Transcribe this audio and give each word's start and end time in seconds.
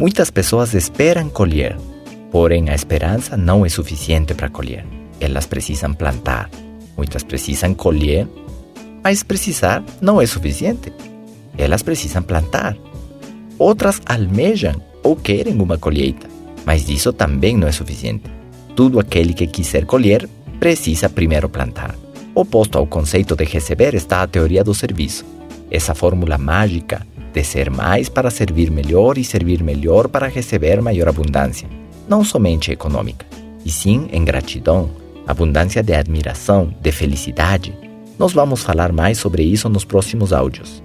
Muitas 0.00 0.30
pessoas 0.30 0.72
esperam 0.72 1.28
colher, 1.28 1.76
porém 2.30 2.70
a 2.70 2.74
esperança 2.74 3.36
não 3.36 3.66
é 3.66 3.68
suficiente 3.68 4.32
para 4.32 4.48
colher. 4.48 4.82
Elas 5.20 5.44
precisam 5.44 5.92
plantar. 5.92 6.48
Muitas 6.96 7.22
precisam 7.22 7.74
colher, 7.74 8.26
mas 9.04 9.22
precisar 9.22 9.84
não 10.00 10.18
é 10.18 10.24
suficiente. 10.24 10.90
Elas 11.58 11.82
precisam 11.82 12.22
plantar. 12.22 12.78
Outras 13.58 14.00
almejam 14.06 14.80
ou 15.02 15.16
querem 15.16 15.60
uma 15.60 15.76
colheita, 15.76 16.26
mas 16.64 16.88
isso 16.88 17.12
também 17.12 17.58
não 17.58 17.68
é 17.68 17.72
suficiente. 17.72 18.24
Tudo 18.74 18.98
aquele 18.98 19.34
que 19.34 19.46
quiser 19.46 19.84
colher 19.84 20.26
precisa 20.58 21.10
primeiro 21.10 21.50
plantar. 21.50 21.94
Oposto 22.34 22.78
ao 22.78 22.86
conceito 22.86 23.36
de 23.36 23.44
receber 23.44 23.94
está 23.94 24.22
a 24.22 24.26
teoria 24.26 24.64
do 24.64 24.72
serviço. 24.72 25.26
Essa 25.70 25.94
fórmula 25.94 26.38
mágica 26.38 27.06
de 27.32 27.44
ser 27.44 27.70
mais 27.70 28.08
para 28.08 28.30
servir 28.30 28.70
melhor 28.70 29.18
e 29.18 29.24
servir 29.24 29.62
melhor 29.62 30.08
para 30.08 30.28
receber 30.28 30.80
maior 30.82 31.08
abundância, 31.08 31.68
não 32.08 32.24
somente 32.24 32.70
econômica, 32.72 33.26
e 33.64 33.70
sim 33.70 34.08
em 34.12 34.24
gratidão, 34.24 34.90
abundância 35.26 35.82
de 35.82 35.94
admiração, 35.94 36.74
de 36.80 36.90
felicidade. 36.92 37.72
Nós 38.18 38.32
vamos 38.32 38.62
falar 38.62 38.92
mais 38.92 39.18
sobre 39.18 39.42
isso 39.42 39.68
nos 39.68 39.84
próximos 39.84 40.32
áudios. 40.32 40.82